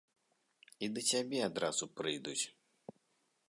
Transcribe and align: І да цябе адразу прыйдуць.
І 0.87 0.89
да 0.95 1.03
цябе 1.11 1.39
адразу 1.49 1.91
прыйдуць. 2.01 2.41